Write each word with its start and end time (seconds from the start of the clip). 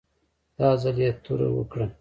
دا 0.57 0.69
ځل 0.81 0.97
یې 1.03 1.11
توره 1.23 1.47
وکړه. 1.53 1.85